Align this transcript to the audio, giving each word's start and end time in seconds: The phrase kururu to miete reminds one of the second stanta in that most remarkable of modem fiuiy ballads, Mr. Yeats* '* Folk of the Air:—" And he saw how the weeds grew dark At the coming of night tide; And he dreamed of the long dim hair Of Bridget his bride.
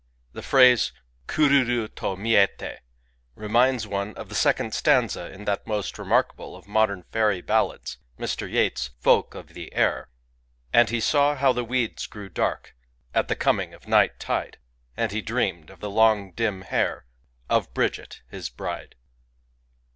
The 0.33 0.41
phrase 0.41 0.93
kururu 1.27 1.87
to 1.97 2.15
miete 2.15 2.79
reminds 3.35 3.85
one 3.85 4.15
of 4.15 4.29
the 4.29 4.33
second 4.33 4.73
stanta 4.73 5.31
in 5.31 5.45
that 5.45 5.67
most 5.67 5.99
remarkable 5.99 6.55
of 6.55 6.67
modem 6.67 7.03
fiuiy 7.13 7.45
ballads, 7.45 7.99
Mr. 8.17 8.49
Yeats* 8.51 8.89
'* 8.95 8.97
Folk 8.99 9.35
of 9.35 9.49
the 9.49 9.71
Air:—" 9.75 10.09
And 10.73 10.89
he 10.89 10.99
saw 11.01 11.35
how 11.35 11.53
the 11.53 11.63
weeds 11.63 12.07
grew 12.07 12.29
dark 12.29 12.75
At 13.13 13.27
the 13.27 13.35
coming 13.35 13.75
of 13.75 13.87
night 13.87 14.19
tide; 14.19 14.57
And 14.97 15.11
he 15.11 15.21
dreamed 15.21 15.69
of 15.69 15.81
the 15.81 15.89
long 15.91 16.31
dim 16.31 16.61
hair 16.63 17.05
Of 17.47 17.71
Bridget 17.75 18.23
his 18.27 18.49
bride. 18.49 18.95